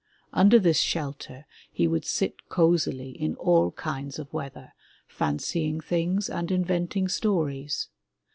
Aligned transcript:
Under 0.33 0.57
this 0.57 0.79
shelter 0.79 1.45
he 1.71 1.87
would 1.87 2.05
sit 2.05 2.49
cozily 2.49 3.11
in 3.11 3.35
all 3.35 3.69
kinds 3.69 4.17
of 4.17 4.33
weather, 4.33 4.73
fancying 5.07 5.79
things 5.79 6.27
and 6.27 6.49
inventing 6.49 7.07
stories. 7.07 7.87